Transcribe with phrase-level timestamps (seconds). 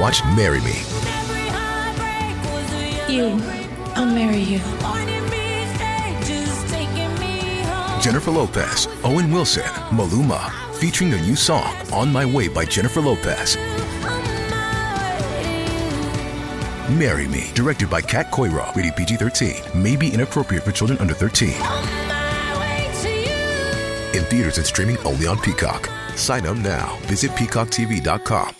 [0.00, 0.80] watch Marry Me.
[3.14, 3.38] You.
[3.94, 4.60] I'll marry you.
[8.00, 13.56] Jennifer Lopez, Owen Wilson, Maluma, featuring their new song, On My Way by Jennifer Lopez.
[16.96, 21.12] Marry Me, directed by Kat Coiro, rated PG 13, may be inappropriate for children under
[21.12, 21.50] 13.
[24.16, 25.88] In theaters and streaming only on Peacock.
[26.16, 26.96] Sign up now.
[27.02, 28.59] Visit peacocktv.com.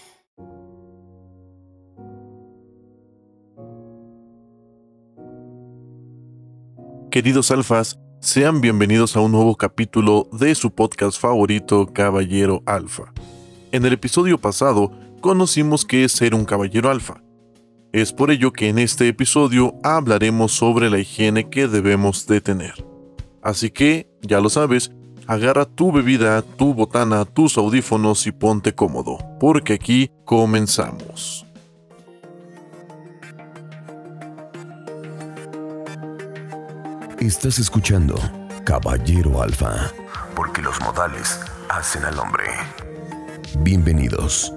[7.10, 13.12] Queridos alfas, sean bienvenidos a un nuevo capítulo de su podcast favorito, Caballero Alfa.
[13.72, 17.20] En el episodio pasado conocimos qué es ser un caballero alfa.
[17.92, 22.74] Es por ello que en este episodio hablaremos sobre la higiene que debemos de tener.
[23.42, 24.92] Así que, ya lo sabes,
[25.26, 31.49] agarra tu bebida, tu botana, tus audífonos y ponte cómodo, porque aquí comenzamos.
[37.20, 38.14] Estás escuchando
[38.64, 39.92] Caballero Alfa,
[40.34, 42.44] porque los modales hacen al hombre.
[43.58, 44.54] Bienvenidos.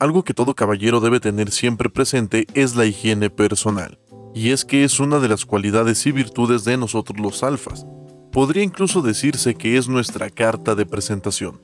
[0.00, 3.98] Algo que todo caballero debe tener siempre presente es la higiene personal,
[4.34, 7.86] y es que es una de las cualidades y virtudes de nosotros los alfas.
[8.32, 11.60] Podría incluso decirse que es nuestra carta de presentación.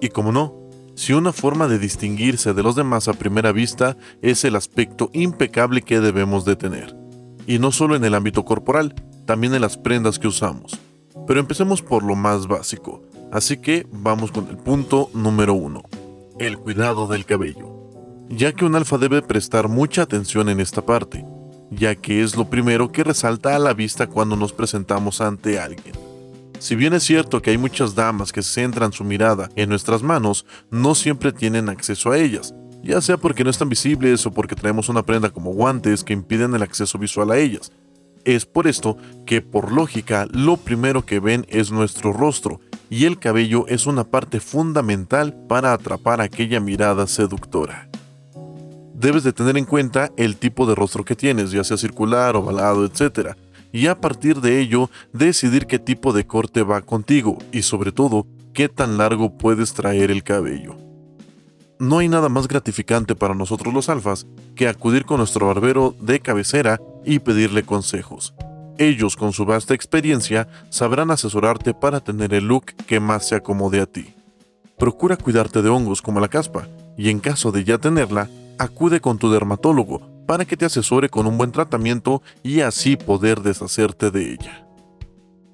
[0.00, 0.62] Y como no,
[0.94, 5.82] si una forma de distinguirse de los demás a primera vista es el aspecto impecable
[5.82, 6.96] que debemos de tener.
[7.46, 10.78] Y no solo en el ámbito corporal, también en las prendas que usamos.
[11.26, 15.82] Pero empecemos por lo más básico, así que vamos con el punto número uno,
[16.38, 17.72] el cuidado del cabello.
[18.28, 21.24] Ya que un alfa debe prestar mucha atención en esta parte,
[21.74, 25.94] ya que es lo primero que resalta a la vista cuando nos presentamos ante alguien.
[26.58, 30.46] Si bien es cierto que hay muchas damas que centran su mirada en nuestras manos,
[30.70, 34.88] no siempre tienen acceso a ellas, ya sea porque no están visibles o porque traemos
[34.88, 37.72] una prenda como guantes que impiden el acceso visual a ellas.
[38.24, 43.18] Es por esto que, por lógica, lo primero que ven es nuestro rostro, y el
[43.18, 47.88] cabello es una parte fundamental para atrapar aquella mirada seductora
[49.02, 52.86] debes de tener en cuenta el tipo de rostro que tienes, ya sea circular, ovalado,
[52.86, 53.30] etc.
[53.72, 58.26] Y a partir de ello, decidir qué tipo de corte va contigo y sobre todo,
[58.54, 60.76] qué tan largo puedes traer el cabello.
[61.80, 64.24] No hay nada más gratificante para nosotros los alfas
[64.54, 68.34] que acudir con nuestro barbero de cabecera y pedirle consejos.
[68.78, 73.80] Ellos, con su vasta experiencia, sabrán asesorarte para tener el look que más se acomode
[73.80, 74.14] a ti.
[74.78, 78.28] Procura cuidarte de hongos como la caspa, y en caso de ya tenerla,
[78.62, 83.42] acude con tu dermatólogo para que te asesore con un buen tratamiento y así poder
[83.42, 84.66] deshacerte de ella.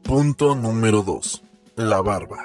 [0.02, 1.42] Punto número 2.
[1.76, 2.44] La barba.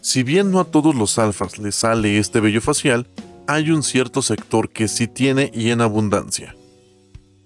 [0.00, 3.06] Si bien no a todos los alfas les sale este vello facial,
[3.46, 6.56] hay un cierto sector que sí tiene y en abundancia.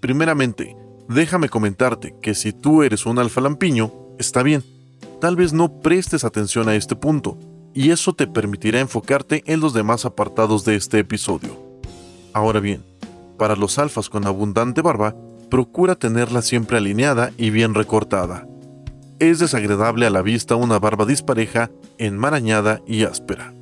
[0.01, 0.77] Primeramente,
[1.09, 4.63] déjame comentarte que si tú eres un alfa lampiño, está bien.
[5.21, 7.37] Tal vez no prestes atención a este punto,
[7.75, 11.68] y eso te permitirá enfocarte en los demás apartados de este episodio.
[12.39, 12.85] Ahora bien,
[13.37, 15.17] para los alfas con abundante barba,
[15.51, 18.47] procura tenerla siempre alineada y bien recortada.
[19.19, 21.69] Es desagradable a la vista una barba dispareja,
[21.99, 23.53] enmarañada y áspera.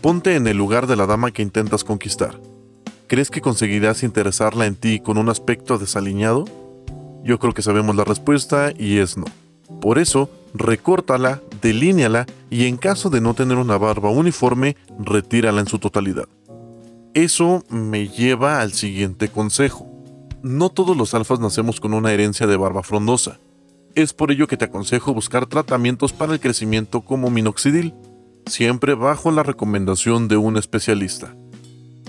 [0.00, 2.38] Ponte en el lugar de la dama que intentas conquistar.
[3.08, 6.44] ¿Crees que conseguirás interesarla en ti con un aspecto desaliñado?
[7.24, 9.26] Yo creo que sabemos la respuesta y es no.
[9.80, 15.66] Por eso, recórtala, delíneala y en caso de no tener una barba uniforme, retírala en
[15.66, 16.28] su totalidad.
[17.14, 19.86] Eso me lleva al siguiente consejo.
[20.42, 23.38] No todos los alfas nacemos con una herencia de barba frondosa.
[23.94, 27.92] Es por ello que te aconsejo buscar tratamientos para el crecimiento como minoxidil,
[28.46, 31.36] siempre bajo la recomendación de un especialista.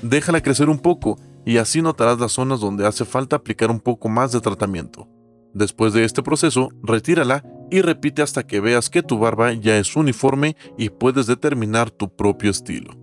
[0.01, 4.07] Déjala crecer un poco y así notarás las zonas donde hace falta aplicar un poco
[4.07, 5.09] más de tratamiento.
[5.53, 9.97] Después de este proceso, retírala y repite hasta que veas que tu barba ya es
[9.97, 13.02] uniforme y puedes determinar tu propio estilo.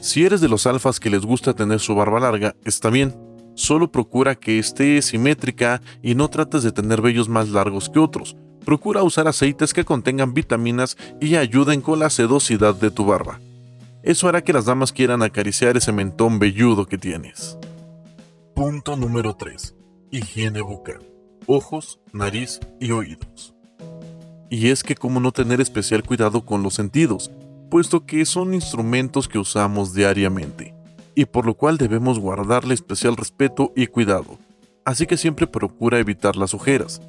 [0.00, 3.14] Si eres de los alfas que les gusta tener su barba larga, está bien.
[3.54, 8.34] Solo procura que esté simétrica y no trates de tener vellos más largos que otros.
[8.64, 13.40] Procura usar aceites que contengan vitaminas y ayuden con la sedosidad de tu barba.
[14.02, 17.58] Eso hará que las damas quieran acariciar ese mentón velludo que tienes.
[18.54, 19.74] Punto número 3.
[20.10, 21.06] Higiene bucal.
[21.46, 23.54] Ojos, nariz y oídos.
[24.48, 27.30] Y es que cómo no tener especial cuidado con los sentidos,
[27.70, 30.74] puesto que son instrumentos que usamos diariamente,
[31.14, 34.38] y por lo cual debemos guardarle especial respeto y cuidado,
[34.84, 37.00] así que siempre procura evitar las ojeras.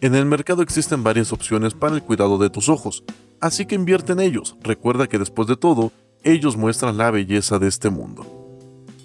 [0.00, 3.02] En el mercado existen varias opciones para el cuidado de tus ojos,
[3.40, 5.90] así que invierte en ellos, recuerda que después de todo,
[6.22, 8.26] ellos muestran la belleza de este mundo.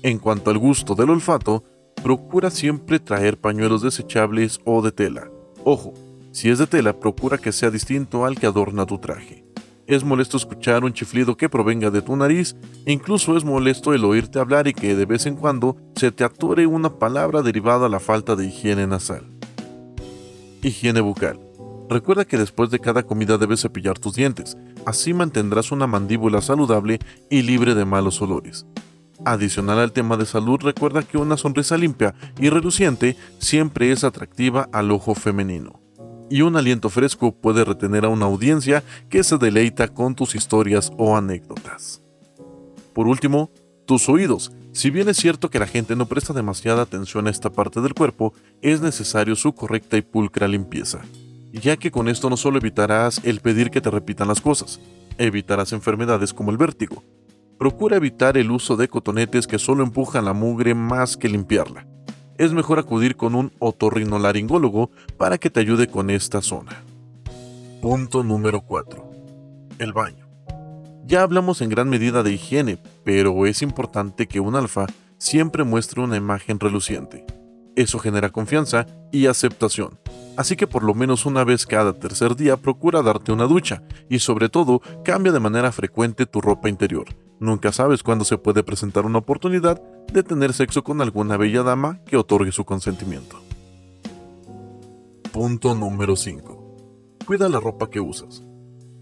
[0.04, 1.64] En cuanto al gusto del olfato,
[2.04, 5.30] procura siempre traer pañuelos desechables o de tela.
[5.64, 5.94] Ojo,
[6.32, 9.45] si es de tela, procura que sea distinto al que adorna tu traje.
[9.88, 12.56] Es molesto escuchar un chiflido que provenga de tu nariz,
[12.88, 16.66] incluso es molesto el oírte hablar y que de vez en cuando se te atore
[16.66, 19.28] una palabra derivada a la falta de higiene nasal.
[20.64, 21.40] Higiene bucal.
[21.88, 26.98] Recuerda que después de cada comida debes cepillar tus dientes, así mantendrás una mandíbula saludable
[27.30, 28.66] y libre de malos olores.
[29.24, 34.68] Adicional al tema de salud, recuerda que una sonrisa limpia y reluciente siempre es atractiva
[34.72, 35.85] al ojo femenino
[36.30, 40.92] y un aliento fresco puede retener a una audiencia que se deleita con tus historias
[40.98, 42.02] o anécdotas.
[42.94, 43.52] Por último,
[43.86, 44.52] tus oídos.
[44.72, 47.94] Si bien es cierto que la gente no presta demasiada atención a esta parte del
[47.94, 51.02] cuerpo, es necesario su correcta y pulcra limpieza,
[51.54, 54.80] ya que con esto no solo evitarás el pedir que te repitan las cosas,
[55.18, 57.04] evitarás enfermedades como el vértigo.
[57.58, 61.88] Procura evitar el uso de cotonetes que solo empujan la mugre más que limpiarla
[62.38, 66.84] es mejor acudir con un otorrinolaringólogo para que te ayude con esta zona.
[67.82, 69.12] Punto número 4.
[69.80, 70.26] El baño.
[71.06, 74.88] Ya hablamos en gran medida de higiene, pero es importante que un alfa
[75.18, 77.26] siempre muestre una imagen reluciente.
[77.76, 80.00] Eso genera confianza y aceptación.
[80.38, 84.20] Así que por lo menos una vez cada tercer día procura darte una ducha y
[84.20, 87.06] sobre todo cambia de manera frecuente tu ropa interior.
[87.40, 89.82] Nunca sabes cuándo se puede presentar una oportunidad
[90.14, 93.42] de tener sexo con alguna bella dama que otorgue su consentimiento.
[95.34, 97.18] Punto número 5.
[97.26, 98.44] Cuida la ropa que usas.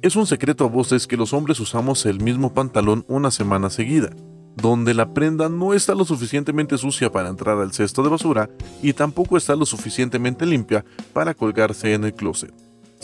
[0.01, 4.09] Es un secreto a voces que los hombres usamos el mismo pantalón una semana seguida,
[4.55, 8.49] donde la prenda no está lo suficientemente sucia para entrar al cesto de basura
[8.81, 10.83] y tampoco está lo suficientemente limpia
[11.13, 12.53] para colgarse en el closet.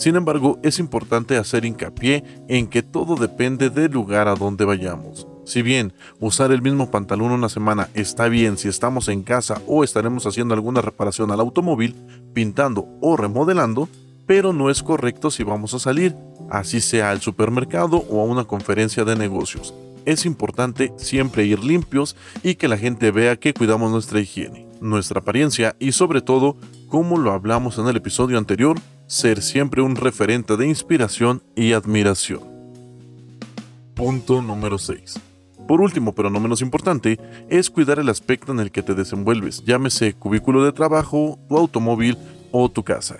[0.00, 5.28] Sin embargo, es importante hacer hincapié en que todo depende del lugar a donde vayamos.
[5.44, 9.84] Si bien usar el mismo pantalón una semana está bien si estamos en casa o
[9.84, 11.94] estaremos haciendo alguna reparación al automóvil,
[12.32, 13.90] pintando o remodelando,
[14.24, 16.16] pero no es correcto si vamos a salir,
[16.48, 19.74] así sea al supermercado o a una conferencia de negocios.
[20.06, 25.20] Es importante siempre ir limpios y que la gente vea que cuidamos nuestra higiene, nuestra
[25.20, 26.56] apariencia y sobre todo,
[26.88, 28.78] como lo hablamos en el episodio anterior,
[29.10, 32.42] ser siempre un referente de inspiración y admiración.
[33.94, 35.20] Punto número 6
[35.70, 39.62] por último, pero no menos importante, es cuidar el aspecto en el que te desenvuelves,
[39.64, 42.18] llámese cubículo de trabajo, tu automóvil
[42.50, 43.18] o tu casa.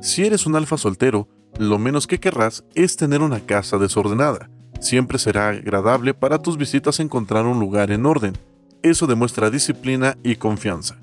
[0.00, 1.28] Si eres un alfa soltero,
[1.60, 4.50] lo menos que querrás es tener una casa desordenada.
[4.80, 8.32] Siempre será agradable para tus visitas encontrar un lugar en orden.
[8.82, 10.96] Eso demuestra disciplina y confianza.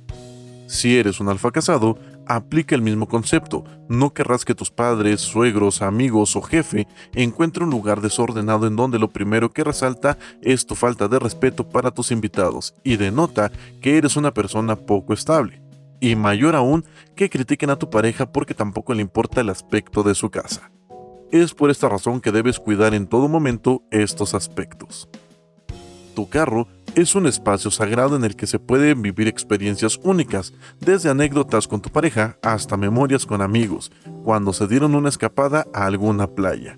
[0.68, 1.98] Si eres un alfa casado,
[2.30, 3.66] aplica el mismo concepto.
[3.90, 9.00] No querrás que tus padres, suegros, amigos o jefe encuentren un lugar desordenado en donde
[9.00, 13.98] lo primero que resalta es tu falta de respeto para tus invitados y denota que
[13.98, 15.62] eres una persona poco estable.
[16.00, 16.86] Y mayor aún,
[17.16, 20.72] que critiquen a tu pareja porque tampoco le importa el aspecto de su casa.
[21.32, 25.10] Es por esta razón que debes cuidar en todo momento estos aspectos.
[26.16, 26.68] Tu carro
[27.00, 31.82] es un espacio sagrado en el que se pueden vivir experiencias únicas, desde anécdotas con
[31.82, 33.92] tu pareja hasta memorias con amigos,
[34.24, 36.78] cuando se dieron una escapada a alguna playa.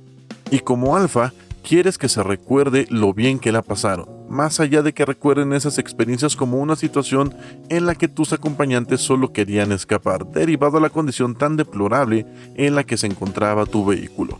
[0.51, 4.93] Y como alfa, quieres que se recuerde lo bien que la pasaron, más allá de
[4.93, 7.35] que recuerden esas experiencias como una situación
[7.69, 12.25] en la que tus acompañantes solo querían escapar, derivado a la condición tan deplorable
[12.55, 14.39] en la que se encontraba tu vehículo.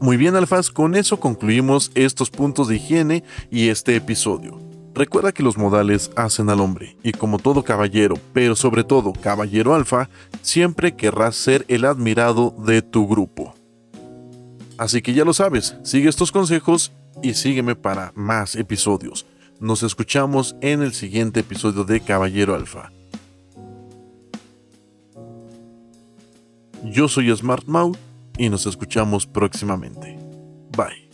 [0.00, 4.58] Muy bien, Alfas, con eso concluimos estos puntos de higiene y este episodio.
[4.94, 9.74] Recuerda que los modales hacen al hombre, y como todo caballero, pero sobre todo caballero
[9.74, 10.08] alfa,
[10.40, 13.54] siempre querrás ser el admirado de tu grupo.
[14.78, 16.92] Así que ya lo sabes, sigue estos consejos
[17.22, 19.26] y sígueme para más episodios.
[19.60, 22.90] Nos escuchamos en el siguiente episodio de Caballero Alfa.
[26.84, 27.98] Yo soy Smart Mouth
[28.40, 30.16] y nos escuchamos próximamente.
[30.74, 31.10] Bye.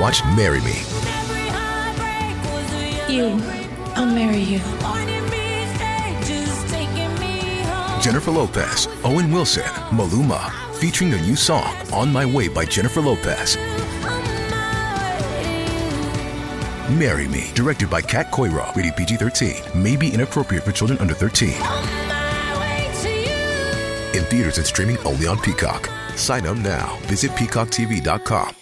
[0.00, 0.72] Watch Marry Me.
[3.06, 3.38] You.
[3.94, 5.11] I'll marry you.
[8.02, 13.56] Jennifer Lopez, Owen Wilson, Maluma, featuring their new song On My Way by Jennifer Lopez.
[16.98, 21.14] Marry Me, directed by Kat Coiro, rated PG 13, may be inappropriate for children under
[21.14, 21.50] 13.
[24.14, 25.88] In theaters and streaming only on Peacock.
[26.16, 26.98] Sign up now.
[27.02, 28.56] Visit peacocktv.com